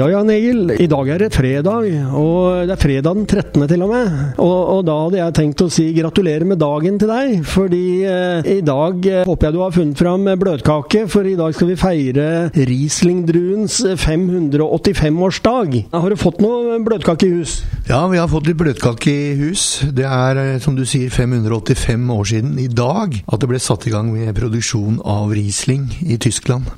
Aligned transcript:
Ja, 0.00 0.06
Jan 0.08 0.30
Egil. 0.32 0.70
I 0.80 0.86
dag 0.88 1.08
er 1.12 1.20
det 1.20 1.26
fredag, 1.34 1.84
og 2.16 2.64
det 2.64 2.72
er 2.72 2.80
fredag 2.80 3.18
den 3.18 3.26
13. 3.26 3.66
til 3.68 3.82
og 3.84 3.90
med. 3.90 4.14
Og, 4.40 4.60
og 4.72 4.80
da 4.88 4.94
hadde 4.96 5.18
jeg 5.18 5.34
tenkt 5.36 5.60
å 5.60 5.66
si 5.68 5.92
gratulerer 5.92 6.48
med 6.48 6.56
dagen 6.62 6.96
til 6.96 7.10
deg, 7.12 7.42
fordi 7.44 8.08
eh, 8.08 8.48
i 8.48 8.62
dag 8.64 9.04
eh, 9.10 9.28
håper 9.28 9.50
jeg 9.50 9.58
du 9.58 9.60
har 9.60 9.76
funnet 9.76 10.00
fram 10.00 10.24
bløtkake, 10.40 11.04
for 11.12 11.28
i 11.28 11.36
dag 11.36 11.52
skal 11.52 11.68
vi 11.68 11.76
feire 11.82 12.48
Riesling-druens 12.56 13.76
585-årsdag. 14.00 15.76
Har 15.92 16.08
du 16.08 16.16
fått 16.24 16.40
noe 16.40 16.80
bløtkake 16.86 17.28
i 17.28 17.36
hus? 17.42 17.60
Ja, 17.90 18.00
vi 18.08 18.16
har 18.22 18.32
fått 18.32 18.48
litt 18.48 18.56
bløtkake 18.62 19.12
i 19.12 19.36
hus. 19.42 19.84
Det 19.84 20.08
er, 20.08 20.40
eh, 20.46 20.60
som 20.64 20.80
du 20.80 20.86
sier, 20.88 21.12
585 21.12 22.08
år 22.16 22.24
siden 22.32 22.56
i 22.56 22.72
dag 22.72 23.20
at 23.20 23.36
det 23.36 23.52
ble 23.52 23.60
satt 23.60 23.84
i 23.84 23.92
gang 23.92 24.08
med 24.16 24.32
produksjon 24.40 25.04
av 25.04 25.28
Riesling 25.36 25.90
i 26.08 26.16
Tyskland. 26.16 26.72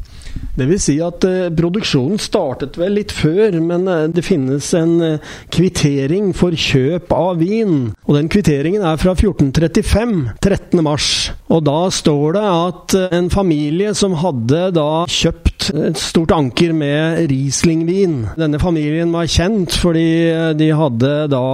Det 0.53 0.67
vil 0.69 0.81
si 0.83 0.99
at 1.01 1.25
eh, 1.25 1.49
produksjonen 1.57 2.21
startet 2.21 2.77
vel 2.77 2.99
litt 2.99 3.13
før, 3.17 3.55
men 3.65 3.87
eh, 3.89 4.03
det 4.13 4.25
finnes 4.27 4.67
en 4.77 4.99
eh, 5.01 5.31
kvittering 5.55 6.35
for 6.37 6.53
kjøp 6.53 7.13
av 7.17 7.41
vin. 7.41 7.87
Og 8.05 8.19
den 8.19 8.29
kvitteringen 8.33 8.85
er 8.85 9.01
fra 9.01 9.15
1435, 9.17 10.13
13. 10.45 10.83
mars. 10.85 11.09
Og 11.49 11.65
da 11.65 11.79
står 11.93 12.37
det 12.37 12.45
at 12.51 12.99
eh, 12.99 13.17
en 13.17 13.33
familie 13.33 13.95
som 13.97 14.19
hadde 14.21 14.67
da 14.77 15.07
kjøpt 15.09 15.71
et 15.73 16.01
stort 16.01 16.33
anker 16.35 16.73
med 16.75 17.29
Riesling-vin 17.31 18.17
Denne 18.35 18.59
familien 18.59 19.13
var 19.15 19.29
kjent 19.31 19.77
fordi 19.79 20.07
eh, 20.27 20.49
de 20.59 20.73
hadde 20.77 21.13
da 21.33 21.45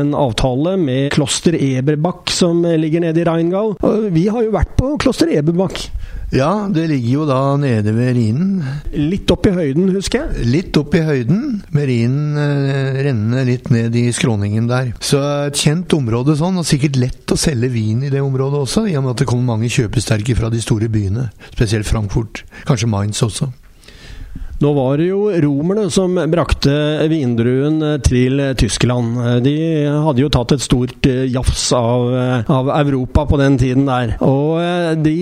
en 0.00 0.14
avtale 0.16 0.74
med 0.80 1.10
Kloster 1.14 1.54
Eberbach 1.54 2.32
som 2.34 2.64
ligger 2.64 3.04
nede 3.04 3.22
i 3.22 3.26
Rheingau. 3.28 3.76
Og 3.78 4.10
vi 4.14 4.26
har 4.26 4.42
jo 4.42 4.56
vært 4.58 4.74
på 4.80 4.96
Kloster 5.02 5.30
Eberbach. 5.30 5.86
Ja, 6.30 6.68
det 6.70 6.84
ligger 6.86 7.10
jo 7.10 7.24
da 7.26 7.40
nede 7.58 7.90
ved 7.96 8.12
Rhinen. 8.14 8.60
Litt 8.94 9.30
opp 9.34 9.48
i 9.50 9.54
høyden, 9.54 9.88
husker 9.96 10.28
jeg. 10.28 10.46
Litt 10.46 10.76
opp 10.78 10.94
i 10.94 11.02
høyden, 11.02 11.40
med 11.74 11.88
Rhinen 11.90 12.38
eh, 12.38 13.00
rennende 13.08 13.42
litt 13.48 13.66
ned 13.74 13.96
i 13.98 14.06
skråningen 14.14 14.68
der. 14.70 14.92
Så 15.02 15.18
et 15.48 15.58
kjent 15.58 15.90
område 15.96 16.36
sånn, 16.38 16.60
og 16.62 16.68
sikkert 16.68 17.00
lett 17.02 17.34
å 17.34 17.38
selge 17.40 17.72
vin 17.74 18.04
i 18.06 18.12
det 18.14 18.22
området 18.22 18.62
også, 18.62 18.86
i 18.86 18.94
og 18.94 19.08
med 19.08 19.16
at 19.16 19.24
det 19.24 19.30
kommer 19.32 19.56
mange 19.56 19.72
kjøpesterke 19.74 20.38
fra 20.38 20.52
de 20.54 20.62
store 20.62 20.86
byene. 20.92 21.32
Spesielt 21.50 21.90
Frankfurt. 21.90 22.44
Kanskje 22.68 22.92
Mainz 22.94 23.24
også. 23.26 23.50
Nå 24.60 24.72
var 24.76 24.98
det 25.00 25.06
jo 25.08 25.30
romerne 25.40 25.86
som 25.88 26.18
brakte 26.28 26.72
vindruen 27.08 27.80
til 28.04 28.42
Tyskland. 28.60 29.16
De 29.40 29.54
hadde 29.88 30.20
jo 30.20 30.28
tatt 30.32 30.52
et 30.52 30.60
stort 30.60 31.06
eh, 31.08 31.22
jafs 31.32 31.70
av, 31.72 32.10
eh, 32.12 32.50
av 32.52 32.68
Europa 32.74 33.24
på 33.30 33.38
den 33.40 33.56
tiden 33.60 33.86
der. 33.88 34.12
Og 34.20 34.60
eh, 34.60 34.90
de 35.00 35.16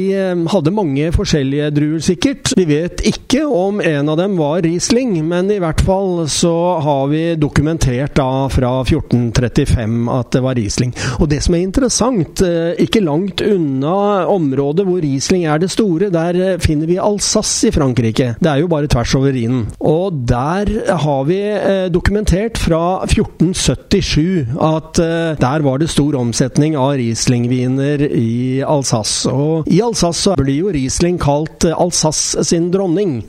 hadde 0.51 0.75
mange 0.75 1.13
forskjellige 1.15 1.71
druer, 1.77 2.03
sikkert. 2.03 2.51
Vi 2.59 2.67
vet 2.67 3.05
ikke 3.07 3.45
om 3.47 3.79
en 3.79 4.11
av 4.11 4.19
dem 4.19 4.35
var 4.41 4.65
Riesling, 4.67 5.15
men 5.29 5.53
i 5.55 5.61
hvert 5.63 5.85
fall 5.87 6.25
så 6.27 6.55
har 6.83 7.07
vi 7.13 7.23
dokumentert 7.39 8.17
da 8.19 8.49
fra 8.51 8.73
1435 8.83 10.11
at 10.19 10.33
det 10.35 10.43
var 10.49 10.59
Riesling. 10.59 10.95
Og 11.23 11.31
det 11.31 11.45
som 11.47 11.55
er 11.55 11.63
interessant, 11.63 12.43
ikke 12.83 13.05
langt 13.05 13.43
unna 13.45 14.27
området 14.31 14.87
hvor 14.89 14.99
Riesling 15.05 15.47
er 15.47 15.63
det 15.63 15.71
store, 15.73 16.11
der 16.11 16.59
finner 16.63 16.91
vi 16.91 16.99
Alsace 16.99 17.71
i 17.71 17.75
Frankrike. 17.75 18.33
Det 18.43 18.51
er 18.51 18.65
jo 18.65 18.71
bare 18.75 18.91
tvers 18.91 19.15
over 19.15 19.28
Rhinen. 19.35 19.67
Og 19.81 20.21
der 20.29 20.71
har 21.05 21.25
vi 21.29 21.39
eh, 21.55 21.87
dokumentert 21.93 22.59
fra 22.61 23.05
1477 23.07 24.59
at 24.69 25.01
eh, 25.03 25.39
der 25.41 25.65
var 25.67 25.81
det 25.81 25.91
stor 25.93 26.19
omsetning 26.19 26.77
av 26.79 26.97
Riesling-viner 27.01 28.05
i 28.09 28.61
Alsace. 28.67 29.31
Og 29.31 29.69
i 29.71 29.81
Alsace 29.85 30.37
blir 30.39 30.65
jo 30.65 30.75
Riesling 30.75 31.21
kalt 31.23 31.69
eh, 31.69 31.77
Alsace 31.77 32.45
sin 32.49 32.71
dronning. 32.75 33.21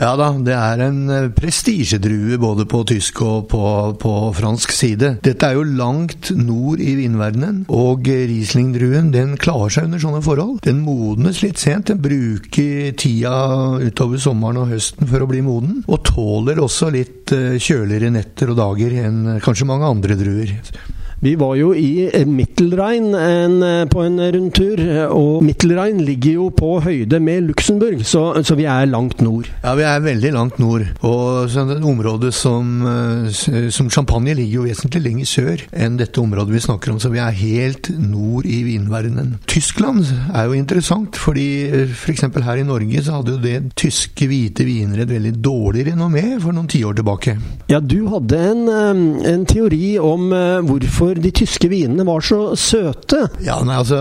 Ja 0.00 0.14
da, 0.18 0.32
det 0.42 0.54
er 0.58 0.80
en 0.88 1.02
eh, 1.12 1.28
prestisjedrue 1.34 2.38
både 2.42 2.66
på 2.70 2.80
tysk 2.90 3.20
og 3.22 3.46
på, 3.52 3.62
på, 4.02 4.14
fransk 4.34 4.74
side. 4.74 5.10
Dette 5.22 5.46
er 5.46 5.58
jo 5.58 5.66
langt 5.78 6.32
nord 6.34 6.82
i 6.82 6.96
vinverdenen, 6.98 7.62
og 7.70 8.08
Riesling-druen 8.08 9.12
den 9.14 9.36
klarer 9.40 9.70
seg 9.76 9.86
under 9.88 10.02
sånne 10.02 10.22
forhold. 10.24 10.58
Den 10.66 10.82
modnes 10.82 11.44
litt 11.44 11.62
sent, 11.62 11.92
den 11.92 12.02
bruker 12.02 12.90
tida 12.98 13.36
utover 13.84 14.18
sommeren 14.22 14.64
og 14.64 14.74
høsten 14.74 15.10
for 15.10 15.22
å 15.22 15.30
bli 15.30 15.44
moden, 15.46 15.84
og 15.86 16.02
tåler 16.10 16.58
også 16.64 16.90
litt 16.94 17.34
eh, 17.36 17.54
kjøligere 17.62 18.10
netter 18.18 18.50
og 18.50 18.58
dager 18.58 18.98
enn 19.04 19.38
kanskje 19.44 19.70
mange 19.70 19.94
andre 19.94 20.18
druer. 20.18 20.58
Vi 21.24 21.38
var 21.40 21.54
jo 21.56 21.70
i 21.72 22.10
Mittelrhein 22.28 23.06
en, 23.16 23.54
på 23.88 24.02
en 24.04 24.20
rundtur, 24.34 24.80
og 25.08 25.38
Mittelrhein 25.46 26.02
ligger 26.04 26.34
jo 26.36 26.48
på 26.52 26.74
høyde 26.84 27.16
med 27.24 27.46
Luxembourg, 27.46 28.02
så, 28.04 28.26
så, 28.44 28.52
vi 28.58 28.66
er 28.68 28.90
langt 28.90 29.22
nord. 29.24 29.48
Ja, 29.62 29.72
vi 29.78 29.86
er 29.88 30.02
veldig 30.04 30.32
langt 30.34 30.58
nord. 30.60 30.84
Og 31.00 31.48
et 31.48 31.86
område 31.88 32.28
som, 32.36 32.84
som, 33.32 33.88
Champagne 33.88 34.34
ligger 34.36 34.58
jo 34.58 34.66
vesentlig 34.66 35.00
lenger 35.06 35.30
sør 35.30 35.62
enn 35.72 35.96
dette 35.96 36.20
området 36.20 36.58
vi 36.58 36.62
snakker 36.66 36.92
om, 36.92 37.00
så 37.00 37.08
vi 37.14 37.22
er 37.24 37.40
helt 37.40 37.88
nord 37.96 38.44
i 38.44 38.60
vinverdenen. 38.66 39.38
Tyskland 39.48 40.04
er 40.28 40.50
jo 40.50 40.58
interessant, 40.58 41.16
fordi 41.16 41.48
f.eks. 41.86 42.26
For 42.34 42.44
her 42.44 42.60
i 42.60 42.68
Norge 42.68 43.00
så 43.06 43.22
hadde 43.22 43.38
jo 43.38 43.40
det 43.40 43.72
tyske 43.80 44.28
hvite 44.28 44.68
viner 44.68 45.06
et 45.06 45.16
veldig 45.16 45.32
dårlig 45.40 45.88
renommé 45.88 46.26
for 46.36 46.52
noen 46.52 46.68
tiår 46.68 47.00
tilbake. 47.00 47.38
Ja, 47.72 47.80
du 47.80 48.10
hadde 48.12 48.44
en, 48.52 48.64
en 49.24 49.48
teori 49.48 49.94
om 49.96 50.28
hvorfor 50.68 51.13
de 51.20 51.30
tyske 51.34 51.68
vinene 51.70 52.06
var 52.06 52.24
så 52.24 52.54
søte? 52.58 53.24
Ja, 53.44 53.58
nei, 53.66 53.78
altså, 53.80 53.98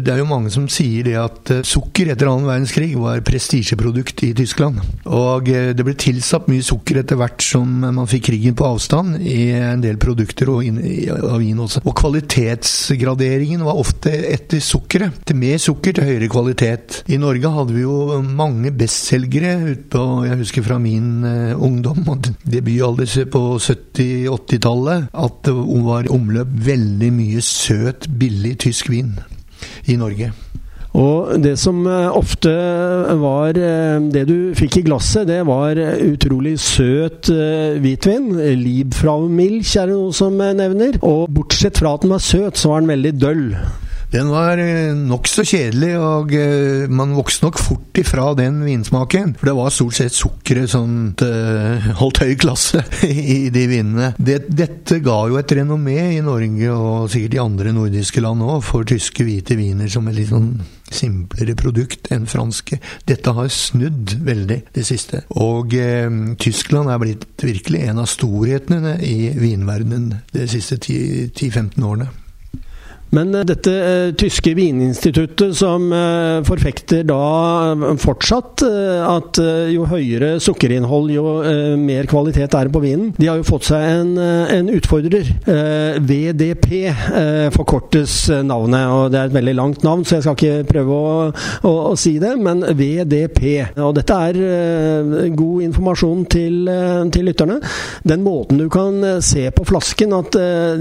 Det 0.00 0.12
er 0.12 0.22
jo 0.22 0.28
mange 0.28 0.52
som 0.52 0.68
sier 0.72 1.06
det 1.06 1.16
at 1.20 1.52
uh, 1.52 1.62
sukker 1.66 2.12
etter 2.12 2.30
annen 2.30 2.48
verdenskrig 2.48 2.92
var 2.98 3.22
prestisjeprodukt 3.26 4.24
i 4.26 4.32
Tyskland. 4.36 4.80
Og 5.06 5.50
uh, 5.50 5.70
det 5.76 5.86
ble 5.86 5.96
tilsatt 5.98 6.48
mye 6.50 6.64
sukker 6.64 7.02
etter 7.02 7.18
hvert 7.20 7.44
som 7.44 7.78
man 7.82 8.08
fikk 8.10 8.28
krigen 8.28 8.56
på 8.58 8.66
avstand 8.68 9.18
i 9.22 9.50
en 9.56 9.82
del 9.84 9.98
produkter 10.00 10.50
og 10.52 10.64
in, 10.66 10.80
vin 10.80 11.62
også. 11.64 11.82
Og 11.84 11.96
kvalitetsgraderingen 11.98 13.64
var 13.66 13.80
ofte 13.80 14.12
etter 14.32 14.62
sukkeret. 14.64 15.22
Til 15.28 15.38
mer 15.40 15.58
sukker, 15.62 15.96
til 15.96 16.08
høyere 16.08 16.30
kvalitet. 16.32 17.02
I 17.10 17.20
Norge 17.20 17.52
hadde 17.54 17.76
vi 17.76 17.84
jo 17.84 18.18
mange 18.22 18.72
bestselgere 18.74 19.56
utpå 19.72 20.02
Jeg 20.28 20.38
husker 20.42 20.64
fra 20.66 20.78
min 20.82 21.24
uh, 21.24 21.54
ungdom 21.64 22.04
og 22.08 22.30
debutalder 22.44 23.28
på 23.32 23.42
70-80-tallet 23.62 25.08
at 25.18 25.38
det 25.46 25.54
var 25.88 26.08
omløp 26.14 26.37
omløp 26.38 26.66
veldig 26.66 27.12
mye 27.12 27.40
søt, 27.42 28.06
billig 28.18 28.58
tysk 28.58 28.90
vin 28.90 29.18
i 29.88 29.96
Norge. 29.96 30.32
Og 30.98 31.42
det 31.42 31.58
som 31.60 31.86
eh, 31.86 32.08
ofte 32.16 32.50
var 33.20 33.58
eh, 33.60 34.00
Det 34.10 34.24
du 34.26 34.54
fikk 34.56 34.78
i 34.78 34.84
glasset, 34.86 35.28
det 35.28 35.42
var 35.46 35.76
utrolig 35.76 36.58
søt 36.58 37.28
eh, 37.30 37.76
hvitvin. 37.78 38.32
Liebfraumilch 38.56 39.76
er 39.76 39.90
det 39.90 39.98
noen 39.98 40.16
som 40.16 40.38
nevner. 40.38 40.98
Og 41.02 41.28
bortsett 41.30 41.78
fra 41.78 41.94
at 41.94 42.06
den 42.06 42.14
var 42.14 42.24
søt, 42.24 42.56
så 42.58 42.72
var 42.72 42.80
den 42.80 42.94
veldig 42.94 43.14
døll. 43.20 43.44
Den 44.08 44.30
var 44.32 44.56
eh, 44.56 44.94
nokså 44.96 45.42
kjedelig, 45.44 45.90
og 46.00 46.32
eh, 46.32 46.86
man 46.88 47.12
vokste 47.12 47.44
nok 47.44 47.58
fort 47.60 47.98
ifra 48.00 48.30
den 48.38 48.62
vinsmaken. 48.64 49.34
For 49.36 49.50
det 49.50 49.54
var 49.58 49.74
stort 49.74 49.98
sett 49.98 50.16
sukkeret 50.16 50.72
som 50.72 50.94
eh, 51.24 51.88
holdt 52.00 52.22
høy 52.24 52.32
klasse 52.40 52.80
i 53.04 53.50
de 53.52 53.66
vinene. 53.68 54.14
Det, 54.16 54.46
dette 54.48 55.02
ga 55.04 55.18
jo 55.28 55.36
et 55.36 55.52
renommé 55.58 55.98
i 56.14 56.22
Norge, 56.24 56.70
og 56.72 57.10
sikkert 57.12 57.36
i 57.36 57.42
andre 57.42 57.74
nordiske 57.76 58.22
land 58.24 58.46
òg, 58.46 58.62
for 58.64 58.88
tyske 58.88 59.26
hvite 59.28 59.58
viner 59.58 59.92
som 59.92 60.08
er 60.08 60.16
litt 60.16 60.32
sånn 60.32 60.54
simplere 60.88 61.52
produkt 61.58 62.08
enn 62.14 62.24
franske. 62.24 62.78
Dette 63.04 63.34
har 63.36 63.50
snudd 63.52 64.14
veldig 64.24 64.62
det 64.72 64.86
siste. 64.88 65.20
Og 65.36 65.76
eh, 65.76 66.08
Tyskland 66.40 66.88
er 66.88 67.02
blitt 67.04 67.28
virkelig 67.44 67.84
en 67.90 68.00
av 68.00 68.08
storhetene 68.08 68.96
i 69.04 69.34
vinverdenen 69.36 70.14
de 70.32 70.48
siste 70.48 70.80
10-15 70.80 71.84
årene. 71.84 72.08
Men 73.14 73.32
uh, 73.34 73.44
dette 73.46 73.72
uh, 73.72 74.10
tyske 74.18 74.52
vininstituttet 74.56 75.56
som 75.56 75.88
uh, 75.92 76.44
forfekter 76.46 77.06
da 77.08 77.18
fortsatt 78.00 78.62
at 78.68 79.38
jo 79.72 79.84
høyere 79.88 80.38
sukkerinnhold, 80.42 81.10
jo 81.12 81.24
mer 81.80 82.06
kvalitet 82.10 82.54
er 82.56 82.68
det 82.68 82.72
på 82.74 82.80
vinen, 82.82 83.10
de 83.16 83.28
har 83.28 83.38
jo 83.38 83.46
fått 83.46 83.68
seg 83.68 83.84
en, 83.84 84.10
en 84.18 84.70
utfordrer. 84.72 85.28
VDP 86.04 86.66
forkortes 87.54 88.16
navnet, 88.46 88.88
og 88.92 89.12
det 89.12 89.20
er 89.20 89.30
et 89.30 89.36
veldig 89.36 89.54
langt 89.58 89.84
navn, 89.86 90.04
så 90.06 90.16
jeg 90.16 90.26
skal 90.26 90.36
ikke 90.38 90.68
prøve 90.72 90.96
å, 90.96 91.12
å, 91.68 91.72
å 91.92 91.94
si 92.00 92.14
det, 92.22 92.34
men 92.40 92.64
VDP. 92.78 93.42
Og 93.84 93.94
dette 93.98 94.18
er 94.30 94.40
god 95.38 95.66
informasjon 95.68 96.24
til, 96.34 96.72
til 97.14 97.28
lytterne. 97.30 97.60
Den 98.08 98.24
måten 98.26 98.62
du 98.62 98.66
kan 98.72 99.00
se 99.24 99.48
på 99.54 99.66
flasken 99.68 100.16
at 100.18 100.38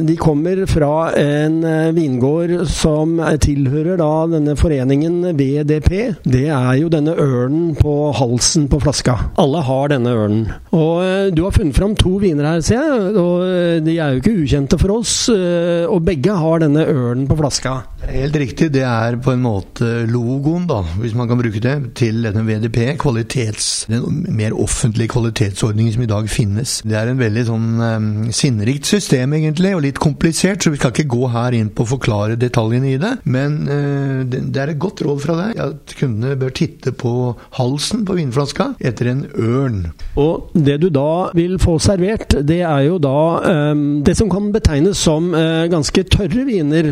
de 0.08 0.18
kommer 0.22 0.66
fra 0.70 1.12
en 1.18 1.62
vingård 1.98 2.17
som 2.70 3.18
tilhører 3.44 3.98
da 4.00 4.12
denne 4.32 4.56
foreningen 4.58 5.22
VDP, 5.38 5.92
det 6.28 6.48
er 6.50 6.74
jo 6.80 6.90
denne 6.92 7.14
ørnen 7.14 7.76
på 7.78 8.12
halsen 8.18 8.68
på 8.72 8.80
flaska. 8.84 9.16
Alle 9.40 9.62
har 9.66 9.92
denne 9.94 10.14
ørnen. 10.14 10.48
Og 10.76 11.04
eh, 11.04 11.30
du 11.36 11.44
har 11.46 11.56
funnet 11.56 11.78
fram 11.78 11.96
to 11.98 12.18
viner 12.22 12.48
her, 12.48 12.64
ser 12.66 12.82
jeg, 12.82 13.14
og 13.22 13.44
eh, 13.46 13.78
de 13.84 13.98
er 13.98 14.16
jo 14.16 14.22
ikke 14.22 14.36
ukjente 14.44 14.80
for 14.82 14.98
oss. 15.00 15.14
Eh, 15.34 15.86
og 15.88 16.06
begge 16.08 16.36
har 16.38 16.64
denne 16.64 16.86
ørnen 16.88 17.28
på 17.30 17.38
flaska. 17.40 17.78
Helt 18.08 18.38
riktig. 18.40 18.70
Det 18.74 18.84
er 18.88 19.18
på 19.22 19.34
en 19.34 19.44
måte 19.44 20.06
logoen, 20.10 20.68
da, 20.70 20.82
hvis 21.02 21.16
man 21.18 21.30
kan 21.30 21.40
bruke 21.42 21.62
det, 21.64 21.76
til 22.00 22.24
denne 22.26 22.46
VDP. 22.48 22.98
Kvalitets, 23.02 23.88
den 23.92 24.24
mer 24.38 24.56
offentlige 24.58 25.14
kvalitetsordningen 25.16 25.96
som 25.96 26.06
i 26.06 26.12
dag 26.12 26.30
finnes. 26.32 26.80
Det 26.88 26.98
er 26.98 27.12
en 27.12 27.22
veldig 27.22 27.46
sånn 27.48 27.70
sinnrikt 28.36 28.90
system, 28.90 29.36
egentlig, 29.38 29.76
og 29.78 29.84
litt 29.86 30.02
komplisert, 30.02 30.64
så 30.64 30.74
vi 30.74 30.82
skal 30.82 30.94
ikke 30.94 31.10
gå 31.14 31.32
her 31.34 31.58
inn 31.58 31.72
på 31.74 31.86
å 31.86 31.92
forklare 31.96 32.07
detaljene 32.40 32.94
i 32.94 33.00
det. 33.02 33.14
Men 33.26 33.60
uh, 33.68 34.24
det, 34.28 34.44
er 34.58 34.74
et 34.74 34.82
godt 34.82 35.04
råd 35.06 35.24
fra 35.24 35.38
deg 35.42 35.62
at 35.64 35.96
kundene 36.00 36.38
bør 36.40 36.54
titte 36.56 36.94
på 36.96 37.14
halsen 37.58 38.06
på 38.08 38.18
vinflaska 38.18 38.72
etter 38.80 39.12
en 39.12 39.26
ørn. 39.36 39.82
Og 40.20 40.54
det 40.54 40.80
du 40.84 40.90
da 40.94 41.30
vil 41.38 41.58
få 41.62 41.78
servert, 41.84 42.38
det 42.48 42.62
er 42.64 42.88
jo 42.88 42.98
da 43.02 43.18
um, 43.74 43.86
det 44.08 44.18
som 44.20 44.32
kan 44.32 44.52
betegnes 44.56 45.02
som 45.04 45.30
uh, 45.36 45.68
ganske 45.72 46.06
tørre 46.08 46.46
viner 46.48 46.88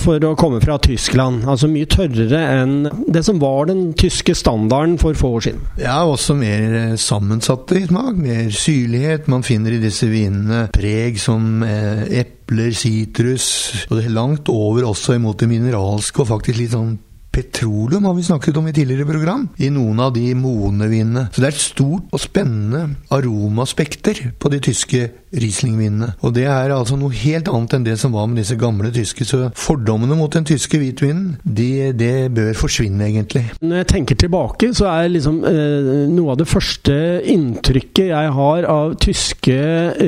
for 0.00 0.22
å 0.24 0.34
komme 0.38 0.60
fra 0.62 0.76
Tyskland. 0.82 1.44
Altså 1.50 1.68
mye 1.70 1.88
tørrere 1.90 2.40
enn 2.62 2.88
det 3.10 3.24
som 3.26 3.40
var 3.42 3.68
den 3.68 3.92
tyske 3.98 4.34
standarden 4.38 4.96
for 5.00 5.14
få 5.18 5.34
år 5.38 5.40
siden. 5.40 5.60
Ja, 5.80 6.04
også 6.06 6.36
mer 6.38 6.74
eh, 6.78 6.96
sammensatte 7.00 7.78
i 7.78 7.86
smak. 7.88 8.16
Mer 8.16 8.50
syrlighet. 8.54 9.28
Man 9.28 9.46
finner 9.46 9.74
i 9.74 9.82
disse 9.82 10.08
vinene 10.10 10.66
preg 10.74 11.18
som 11.22 11.64
eh, 11.66 12.06
epler, 12.44 12.72
sitrus. 12.76 13.86
Og 13.88 13.98
det 13.98 14.06
er 14.06 14.14
langt 14.14 14.48
over 14.52 14.84
også 14.84 15.16
imot 15.16 15.40
det 15.40 15.48
mineralske, 15.48 16.22
og 16.22 16.28
faktisk 16.28 16.60
litt 16.60 16.76
sånn 16.76 16.94
Petroleum 17.34 18.04
har 18.06 18.14
vi 18.14 18.22
snakket 18.22 18.54
om 18.60 18.68
i 18.70 18.72
tidligere 18.72 19.08
program, 19.08 19.48
i 19.58 19.66
noen 19.74 19.98
av 19.98 20.12
de 20.14 20.28
modne 20.38 20.86
vinene. 20.86 21.24
Så 21.34 21.42
det 21.42 21.48
er 21.48 21.56
et 21.56 21.64
stort 21.64 22.12
og 22.14 22.22
spennende 22.22 23.00
aromaspekter 23.10 24.20
på 24.38 24.52
de 24.52 24.60
tyske 24.62 25.00
Riesling-vinene. 25.40 26.12
Og 26.24 26.34
det 26.36 26.46
er 26.48 26.72
altså 26.74 26.96
noe 26.98 27.14
helt 27.14 27.48
annet 27.50 27.76
enn 27.76 27.86
det 27.86 27.96
som 28.00 28.14
var 28.14 28.28
med 28.30 28.40
disse 28.42 28.56
gamle 28.60 28.90
tyske. 28.94 29.26
Så 29.26 29.48
fordommene 29.58 30.16
mot 30.18 30.32
den 30.32 30.46
tyske 30.48 30.78
hvitvinen, 30.80 31.36
de, 31.44 31.92
det 31.96 32.30
bør 32.34 32.52
forsvinne, 32.58 33.08
egentlig. 33.08 33.44
Når 33.62 33.82
jeg 33.82 33.90
tenker 33.94 34.20
tilbake, 34.20 34.70
så 34.76 34.88
er 34.92 35.12
liksom 35.12 35.40
eh, 35.48 35.90
noe 36.12 36.34
av 36.34 36.40
det 36.40 36.48
første 36.50 36.96
inntrykket 37.34 38.12
jeg 38.12 38.32
har 38.38 38.68
av 38.70 38.94
tyske 39.02 39.58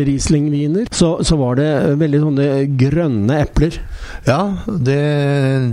Riesling-viner, 0.07 0.91
så, 0.95 1.17
så, 1.27 1.37
var 1.37 1.59
det 1.59 1.71
veldig 2.01 2.21
sånne 2.23 2.47
grønne 2.81 3.41
epler. 3.45 3.77
Ja, 4.27 4.41
det, 4.67 5.01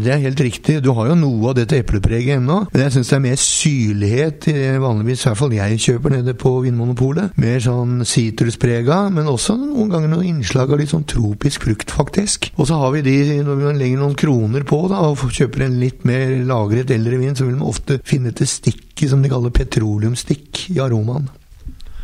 det, 0.04 0.12
er 0.12 0.24
helt 0.26 0.42
riktig. 0.44 0.80
Du 0.84 0.92
har 0.98 1.12
jo 1.12 1.18
noe 1.18 1.52
av 1.52 1.58
dette 1.58 1.80
eplepreget 1.80 2.40
ennå, 2.40 2.64
men 2.74 2.86
jeg 2.86 2.98
syns 2.98 3.12
det 3.12 3.18
er 3.18 3.24
mer 3.28 3.40
syrlighet, 3.40 4.50
vanligvis 4.84 5.24
i 5.24 5.30
hvert 5.30 5.40
fall 5.40 5.56
jeg 5.56 5.82
kjøper 5.86 6.18
nede 6.18 6.36
på 6.38 6.56
Vinmonopolet. 6.66 7.38
Mer 7.42 7.64
sånn 7.64 8.04
sitrusprega, 8.08 9.06
men 9.14 9.30
også 9.32 9.43
også 9.44 9.58
noen 9.60 9.90
ganger 9.92 10.12
noen 10.14 10.28
innslag 10.30 10.72
av 10.72 10.80
litt 10.80 10.94
sånn 10.94 11.04
tropisk 11.10 11.66
frukt, 11.66 11.92
faktisk. 11.92 12.48
Og 12.56 12.70
så 12.70 12.78
har 12.80 12.94
vi 12.96 13.04
de, 13.04 13.16
når 13.44 13.60
man 13.60 13.80
legger 13.82 14.00
noen 14.00 14.16
kroner 14.16 14.64
på 14.68 14.80
da, 14.88 15.02
og 15.10 15.20
kjøper 15.36 15.66
en 15.66 15.80
litt 15.82 16.06
mer 16.08 16.38
lagret 16.48 16.94
eldre 16.96 17.20
vin, 17.20 17.36
så 17.36 17.48
vil 17.48 17.58
man 17.58 17.68
ofte 17.68 18.00
finne 18.08 18.32
til 18.36 18.48
stikk 18.48 19.04
som 19.10 19.24
de 19.24 19.32
kaller 19.32 19.52
petroleumstikk 19.52 20.70
i 20.72 20.80
aromaen. 20.84 21.28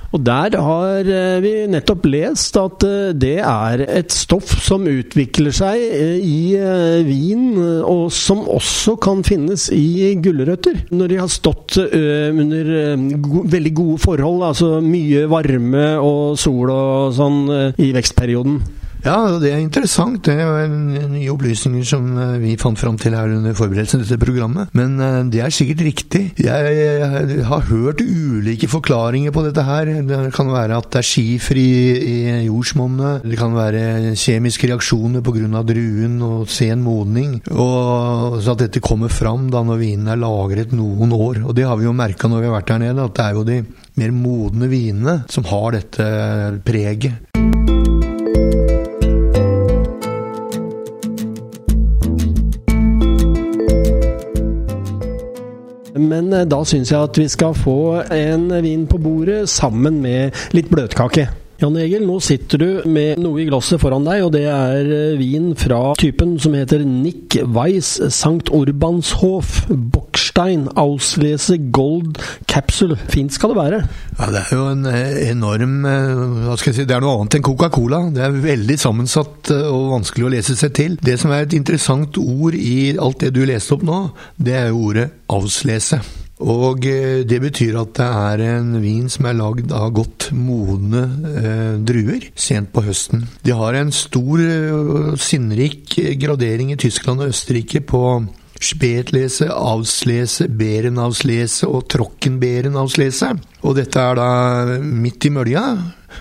Og 0.09 0.23
der 0.25 0.55
har 0.57 1.05
eh, 1.05 1.37
vi 1.43 1.51
nettopp 1.69 2.07
lest 2.09 2.57
at 2.57 2.85
eh, 2.87 3.11
det 3.13 3.35
er 3.45 3.83
et 3.85 4.13
stoff 4.13 4.55
som 4.65 4.87
utvikler 4.89 5.53
seg 5.53 5.83
eh, 5.85 6.17
i 6.17 6.57
vin, 7.05 7.51
og 7.85 8.09
som 8.13 8.41
også 8.49 8.95
kan 9.01 9.21
finnes 9.27 9.67
i 9.75 10.15
gulrøtter. 10.23 10.81
Når 10.89 11.11
de 11.11 11.19
har 11.21 11.29
stått 11.31 11.77
under 11.79 12.69
veldig 13.53 13.73
gode 13.77 13.99
forhold, 14.01 14.43
altså 14.49 14.79
mye 14.83 15.27
varme 15.29 15.85
og 16.01 16.37
sol 16.39 16.73
og 16.73 17.15
sånn 17.17 17.41
i 17.77 17.91
vekstperioden. 17.95 18.59
Ja, 19.05 19.15
det 19.39 19.53
er 19.53 19.61
interessant. 19.63 20.25
Det 20.27 20.35
er 20.35 20.67
nye 20.69 21.31
opplysninger 21.31 21.85
som 21.87 22.09
eh, 22.19 22.35
vi 22.41 22.55
fant 22.59 22.79
fram 22.79 22.97
til 22.99 23.15
her 23.15 23.31
under 23.31 23.55
forberedelsen 23.55 24.01
til 24.01 24.09
dette 24.09 24.25
programmet. 24.25 24.73
Men 24.75 24.97
eh, 24.99 25.21
det 25.31 25.43
er 25.43 25.53
sikkert 25.55 25.85
riktig. 25.87 26.23
Jeg 26.39 27.39
har 27.47 27.67
hørt 27.69 28.03
ulike 28.03 28.67
forklaringer 28.71 29.31
på 29.35 29.45
dette 29.47 29.63
her. 29.63 29.93
Det 30.09 30.19
kan 30.35 30.51
være 30.51 30.81
at 30.81 30.89
det 30.91 31.01
er 31.01 31.07
skifer 31.07 31.59
i, 31.61 31.71
i 31.95 32.17
jordsmonnet. 32.49 33.23
Det 33.23 33.39
kan 33.39 33.55
være 33.55 34.15
kjemiske 34.19 34.71
reaksjoner 34.73 35.23
pga. 35.23 35.63
druen 35.69 36.19
og 36.25 36.49
sen 36.51 36.83
modning. 36.83 37.39
Og 37.55 38.39
så 38.43 38.55
at 38.55 38.65
dette 38.65 38.83
kommer 38.83 39.11
fram 39.13 39.47
da 39.53 39.63
når 39.63 39.79
vinen 39.79 40.11
er 40.11 40.19
lagret 40.19 40.75
noen 40.75 41.15
år. 41.15 41.43
Og 41.47 41.55
det 41.55 41.67
har 41.69 41.79
vi 41.79 41.87
jo 41.87 41.95
merka 41.95 42.27
når 42.27 42.43
vi 42.43 42.51
har 42.51 42.59
vært 42.59 42.75
her 42.75 42.83
nede, 42.83 43.07
at 43.07 43.15
det 43.15 43.25
er 43.25 43.39
jo 43.39 43.47
de 43.47 43.61
mer 43.99 44.15
modne 44.15 44.67
vinene 44.71 45.21
som 45.31 45.47
har 45.47 45.75
dette 45.79 46.13
preget. 46.67 47.68
Men 55.97 56.33
eh, 56.33 56.47
da 56.49 56.61
syns 56.67 56.93
jeg 56.93 57.09
at 57.09 57.19
vi 57.19 57.27
skal 57.31 57.57
få 57.57 57.79
en 58.13 58.49
vin 58.63 58.87
på 58.89 58.99
bordet 59.01 59.43
sammen 59.49 60.01
med 60.03 60.35
litt 60.55 60.69
bløtkake. 60.71 61.29
Jan 61.59 61.75
Egil, 61.75 62.05
nå 62.07 62.21
sitter 62.23 62.61
du 62.61 62.67
med 62.87 63.19
noe 63.19 63.41
i 63.43 63.45
glasset 63.49 63.81
foran 63.81 64.05
deg, 64.07 64.21
og 64.23 64.31
det 64.31 64.45
er 64.47 64.91
eh, 64.95 65.17
vin 65.19 65.51
fra 65.59 65.91
typen 65.99 66.37
som 66.39 66.55
heter 66.55 66.85
Nick 66.87 67.35
Weiss 67.51 67.97
St. 67.99 68.47
Urbanshof 68.55 69.65
Bockstein 70.39 70.69
Auslese 70.75 71.57
Gold 71.71 72.17
Capsule. 72.47 72.95
Fint 73.09 73.33
skal 73.33 73.49
det 73.49 73.57
være. 73.57 73.79
Ja, 74.19 74.25
Det 74.31 74.39
er 74.39 74.55
jo 74.55 74.67
en 74.71 74.85
eh, 74.85 75.31
enorm 75.31 75.83
Hva 75.83 76.55
skal 76.55 76.71
jeg 76.71 76.77
si, 76.77 76.85
det 76.87 76.95
er 76.95 77.03
noe 77.03 77.17
annet 77.19 77.35
enn 77.35 77.43
Coca-Cola. 77.43 78.05
Det 78.15 78.23
er 78.23 78.39
veldig 78.45 78.77
sammensatt 78.79 79.51
og 79.57 79.91
vanskelig 79.97 80.27
å 80.27 80.31
lese 80.31 80.55
seg 80.55 80.71
til. 80.75 80.95
Det 81.03 81.17
som 81.19 81.33
er 81.35 81.43
et 81.43 81.57
interessant 81.57 82.15
ord 82.21 82.55
i 82.55 82.95
alt 82.95 83.19
det 83.25 83.33
du 83.35 83.43
leste 83.43 83.75
opp 83.75 83.83
nå, 83.83 83.99
det 84.39 84.55
er 84.61 84.71
jo 84.71 84.87
ordet 84.87 85.09
avslese. 85.27 85.99
Og 86.39 86.85
eh, 86.87 87.27
det 87.27 87.41
betyr 87.43 87.75
at 87.81 87.97
det 87.99 88.07
er 88.07 88.43
en 88.55 88.73
vin 88.79 89.11
som 89.11 89.27
er 89.27 89.35
lagd 89.35 89.73
av 89.75 89.91
godt 89.91 90.29
modne 90.31 91.03
eh, 91.35 91.73
druer 91.83 92.29
sent 92.39 92.71
på 92.71 92.85
høsten. 92.87 93.27
De 93.43 93.51
har 93.59 93.75
en 93.75 93.91
stor, 93.91 94.39
eh, 94.39 95.17
sinnrik 95.19 95.99
gradering 96.21 96.71
i 96.71 96.79
Tyskland 96.79 97.25
og 97.25 97.33
Østerrike 97.33 97.83
på 97.83 98.03
Spätlese, 98.59 99.47
Auslese, 99.55 100.49
Berenauslese 100.51 101.67
og 101.69 101.87
Trockenberenauslese. 101.93 103.31
Og 103.63 103.77
dette 103.79 104.03
er 104.03 104.19
da 104.19 104.29
midt 104.83 105.27
i 105.27 105.31
mølja, 105.33 105.63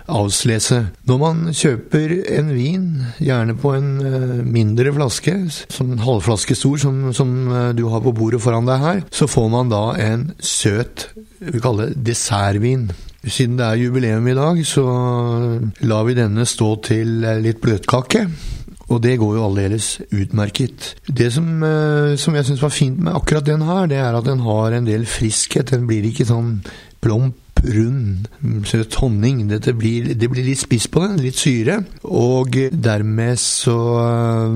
avslese. 0.09 0.81
Når 1.09 1.19
man 1.21 1.41
kjøper 1.57 2.15
en 2.39 2.53
vin, 2.55 2.87
gjerne 3.23 3.57
på 3.59 3.73
en 3.77 3.91
uh, 4.03 4.39
mindre 4.45 4.93
flaske, 4.95 5.35
som 5.73 5.93
en 5.93 6.03
halvflaske 6.03 6.57
stor, 6.59 6.79
som, 6.83 7.01
som 7.17 7.35
uh, 7.51 7.59
du 7.77 7.87
har 7.93 8.05
på 8.05 8.15
bordet 8.17 8.43
foran 8.45 8.69
deg 8.69 8.83
her, 8.85 9.03
så 9.11 9.29
får 9.31 9.51
man 9.53 9.73
da 9.73 9.83
en 10.03 10.31
søt, 10.39 11.11
vi 11.41 11.63
kaller 11.63 11.93
det 11.93 12.07
dessertvin. 12.13 12.89
Siden 13.29 13.59
det 13.59 13.67
er 13.67 13.81
jubileum 13.83 14.29
i 14.31 14.37
dag, 14.39 14.63
så 14.67 14.85
lar 15.85 16.07
vi 16.07 16.17
denne 16.19 16.47
stå 16.49 16.71
til 16.87 17.19
uh, 17.27 17.37
litt 17.43 17.61
bløtkake. 17.65 18.29
Og 18.89 19.03
det 19.05 19.19
går 19.21 19.35
jo 19.37 19.45
aldeles 19.45 19.99
utmerket. 20.09 20.95
Det 21.05 21.29
som, 21.35 21.49
som 22.17 22.37
jeg 22.39 22.49
syns 22.49 22.63
var 22.65 22.73
fint 22.73 23.03
med 23.05 23.13
akkurat 23.13 23.45
den 23.45 23.67
her, 23.69 23.85
det 23.91 23.99
er 24.01 24.17
at 24.17 24.25
den 24.25 24.41
har 24.47 24.73
en 24.73 24.89
del 24.89 25.05
friskhet. 25.05 25.75
Den 25.75 25.85
blir 25.91 26.07
ikke 26.09 26.25
sånn 26.29 26.63
plump 27.05 27.37
rund, 27.65 28.29
søt 28.67 28.95
honning. 29.03 29.43
Dette 29.51 29.75
blir, 29.77 30.13
det 30.15 30.31
blir 30.31 30.47
litt 30.47 30.63
spiss 30.63 30.89
på 30.91 31.03
den, 31.05 31.19
litt 31.23 31.39
syre. 31.39 31.81
Og 32.09 32.57
dermed 32.73 33.41
så 33.43 33.79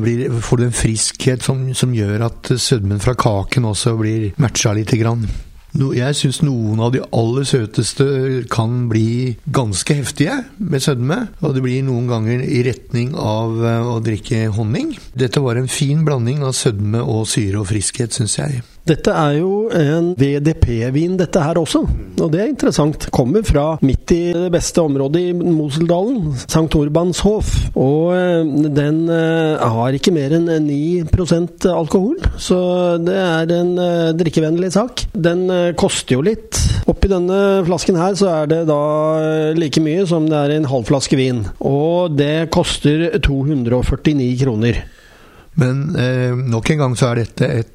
blir, 0.03 0.29
får 0.43 0.61
du 0.61 0.67
en 0.69 0.77
friskhet 0.77 1.45
som, 1.45 1.65
som 1.75 1.95
gjør 1.97 2.29
at 2.29 2.53
sødmen 2.57 3.03
fra 3.03 3.17
kaken 3.19 3.69
også 3.73 3.97
blir 4.01 4.31
matcha 4.43 4.75
lite 4.77 5.01
grann. 5.01 5.27
No, 5.73 5.89
jeg 5.97 6.17
syns 6.19 6.43
noen 6.45 6.81
av 6.85 6.91
de 6.93 7.01
aller 7.17 7.47
søteste 7.49 8.05
kan 8.53 8.91
bli 8.91 9.39
ganske 9.57 9.97
heftige 9.97 10.43
med 10.61 10.85
sødme. 10.85 11.19
Og 11.41 11.57
det 11.57 11.63
blir 11.65 11.87
noen 11.87 12.11
ganger 12.11 12.45
i 12.45 12.61
retning 12.67 13.15
av 13.17 13.57
eh, 13.65 13.93
å 13.95 13.97
drikke 14.05 14.45
honning. 14.53 14.93
Dette 15.17 15.41
var 15.41 15.57
en 15.57 15.71
fin 15.73 16.05
blanding 16.05 16.45
av 16.45 16.53
sødme 16.59 17.01
og 17.01 17.25
syre 17.31 17.63
og 17.63 17.71
friskhet, 17.73 18.13
syns 18.13 18.37
jeg. 18.37 18.61
Dette 18.83 19.13
er 19.15 19.37
jo 19.39 19.69
en 19.71 20.09
VDP-vin, 20.19 21.15
dette 21.15 21.39
her 21.39 21.59
også. 21.61 21.85
Og 22.19 22.31
det 22.33 22.41
er 22.43 22.49
interessant. 22.51 23.05
Kommer 23.15 23.45
fra 23.47 23.77
midt 23.85 24.11
i 24.11 24.33
det 24.35 24.49
beste 24.51 24.83
området 24.83 25.21
i 25.29 25.35
Moseldalen, 25.39 26.33
St. 26.35 26.67
Orbanshof. 26.81 27.53
Og 27.79 28.11
eh, 28.17 28.43
den 28.75 29.05
eh, 29.07 29.63
har 29.63 29.95
ikke 29.95 30.15
mer 30.15 30.35
enn 30.35 30.51
9% 30.67 31.69
alkohol, 31.71 32.19
så 32.43 32.59
det 32.99 33.15
er 33.15 33.55
en 33.55 33.71
eh, 33.79 34.11
drikkevennlig 34.19 34.73
sak. 34.75 35.05
Den 35.15 35.47
koster 35.79 36.19
jo 36.19 36.25
litt. 36.27 36.59
Oppi 36.91 37.11
denne 37.13 37.63
flasken 37.69 38.01
her 38.01 38.17
så 38.19 38.33
er 38.33 38.51
det 38.51 38.65
da 38.71 38.81
like 39.55 39.83
mye 39.85 40.09
som 40.11 40.27
det 40.27 40.41
er 40.41 40.57
en 40.57 40.67
halv 40.73 40.91
flaske 40.91 41.19
vin. 41.21 41.45
Og 41.63 42.19
det 42.19 42.51
koster 42.55 43.13
249 43.23 44.33
kroner. 44.43 44.83
Men 45.61 45.95
eh, 46.01 46.33
nok 46.33 46.71
en 46.73 46.83
gang 46.87 46.95
så 46.97 47.13
er 47.13 47.23
dette 47.23 47.49
et 47.61 47.73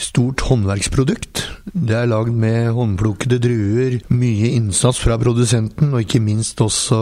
stort 0.00 0.44
håndverksprodukt. 0.48 1.44
Det 1.74 1.96
er 1.96 2.08
lagd 2.10 2.32
med 2.36 2.70
håndplukkede 2.76 3.38
druer, 3.42 3.96
mye 4.14 4.52
innsats 4.56 5.00
fra 5.02 5.16
produsenten, 5.20 5.92
og 5.94 6.04
ikke 6.04 6.22
minst 6.22 6.60
også 6.62 6.98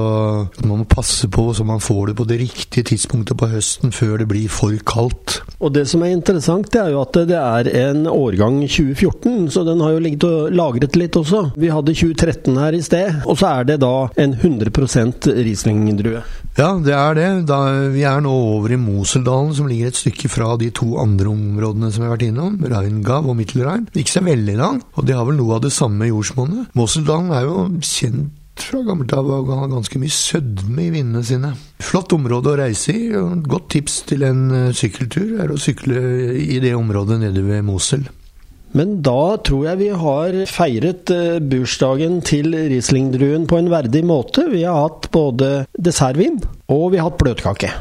at 0.47 0.63
man 0.67 0.83
må 0.83 0.89
passe 0.89 1.29
på 1.33 1.49
så 1.55 1.67
man 1.67 1.83
får 1.83 2.11
det 2.11 2.17
på 2.19 2.27
det 2.29 2.39
riktige 2.41 2.87
tidspunktet 2.93 3.39
på 3.39 3.51
høsten, 3.53 3.93
før 3.95 4.23
det 4.23 4.29
blir 4.31 4.49
for 4.53 4.75
kaldt. 4.89 5.41
Og 5.63 5.75
det 5.75 5.87
som 5.91 6.03
er 6.03 6.15
interessant, 6.15 6.71
det 6.73 6.81
er 6.83 6.93
jo 6.95 7.03
at 7.03 7.19
det 7.29 7.39
er 7.39 7.71
en 7.89 8.07
årgang 8.11 8.63
2014, 8.67 9.51
så 9.55 9.65
den 9.67 9.83
har 9.85 9.95
jo 9.95 10.03
ligget 10.03 10.29
og 10.29 10.55
lagret 10.57 10.99
litt 10.99 11.19
også. 11.19 11.45
Vi 11.59 11.73
hadde 11.73 11.95
2013 11.95 12.59
her 12.59 12.79
i 12.79 12.83
sted, 12.85 13.23
og 13.27 13.39
så 13.39 13.53
er 13.59 13.69
det 13.73 13.81
da 13.83 13.95
en 14.23 14.39
100 14.39 14.73
Riesling-drue. 15.43 16.23
Ja, 16.59 16.75
det 16.77 16.93
er 16.93 17.15
det. 17.17 17.29
Da, 17.49 17.59
vi 17.95 18.03
er 18.05 18.21
nå 18.21 18.33
over 18.59 18.75
i 18.75 18.81
Moseldalen, 18.81 19.55
som 19.57 19.71
ligger 19.71 19.89
et 19.89 19.97
stykke 19.97 20.29
fra 20.29 20.51
de 20.61 20.69
to 20.77 20.99
andre 21.01 21.31
områdene 21.33 21.89
som 21.89 22.05
vi 22.05 22.11
har 22.11 22.13
vært 22.13 22.27
innom, 22.27 22.59
Reingav 22.69 23.31
og 23.31 23.39
Mittelrein. 23.39 23.87
Ikke 23.97 24.19
så 24.19 24.25
veldig 24.27 24.59
langt, 24.61 24.85
og 24.93 25.09
de 25.09 25.17
har 25.17 25.25
vel 25.29 25.41
noe 25.41 25.57
av 25.57 25.65
det 25.65 25.73
samme 25.73 26.11
jordsmonnet. 26.11 26.69
Moseldalen 26.77 27.33
er 27.33 27.49
jo 27.49 27.67
kjent 27.81 28.39
fra 28.61 28.83
gammelt 28.85 29.13
av 29.17 29.31
å 29.33 29.41
ha 29.49 29.67
ganske 29.71 29.97
mye 29.97 30.13
sødme 30.13 30.85
i 30.85 30.93
vindene 30.93 31.25
sine. 31.25 31.55
Flott 31.81 32.13
område 32.13 32.53
å 32.53 32.59
reise 32.61 32.93
i, 32.93 33.07
og 33.17 33.39
et 33.39 33.49
godt 33.49 33.71
tips 33.73 34.03
til 34.13 34.27
en 34.29 34.43
eh, 34.53 34.75
sykkeltur 34.77 35.41
er 35.41 35.53
å 35.53 35.61
sykle 35.61 36.03
i 36.37 36.61
det 36.61 36.77
området 36.77 37.23
nede 37.25 37.47
ved 37.49 37.65
Mosel. 37.65 38.05
Men 38.73 38.99
da 39.05 39.37
tror 39.45 39.67
jeg 39.69 39.81
vi 39.83 39.91
har 40.05 40.41
feiret 40.49 41.13
eh, 41.13 41.39
bursdagen 41.45 42.21
til 42.25 42.57
Riesling-druen 42.57 43.47
på 43.51 43.61
en 43.61 43.71
verdig 43.73 44.05
måte. 44.09 44.49
Vi 44.53 44.65
har 44.65 44.87
hatt 44.87 45.11
både 45.13 45.55
dessertvin 45.77 46.41
og 46.73 46.93
vi 46.95 47.03
har 47.03 47.11
hatt 47.11 47.21
bløtkake. 47.21 47.75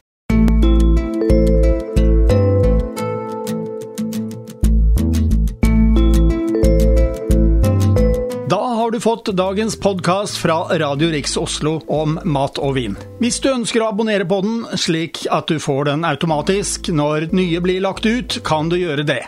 Har 8.91 8.95
du 8.95 8.99
fått 8.99 9.29
dagens 9.37 9.79
podkast 9.79 10.35
fra 10.37 10.65
Radio 10.79 11.07
Riks 11.13 11.37
Oslo 11.39 11.77
om 11.87 12.17
mat 12.27 12.57
og 12.59 12.73
vin. 12.75 12.97
Hvis 13.23 13.37
du 13.39 13.47
ønsker 13.47 13.85
å 13.85 13.87
abonnere 13.93 14.25
på 14.27 14.41
den, 14.43 14.57
slik 14.75 15.21
at 15.31 15.47
du 15.47 15.61
får 15.63 15.87
den 15.93 16.03
automatisk 16.03 16.89
når 16.91 17.29
nye 17.31 17.63
blir 17.63 17.79
lagt 17.87 18.03
ut, 18.03 18.41
kan 18.43 18.67
du 18.67 18.75
gjøre 18.81 19.07
det. 19.07 19.21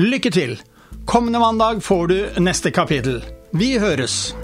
Lykke 0.00 0.32
til! 0.32 0.56
Kommende 1.04 1.38
mandag 1.38 1.84
får 1.84 2.06
du 2.06 2.28
neste 2.38 2.70
kapittel. 2.70 3.24
Vi 3.50 3.78
høres! 3.78 4.34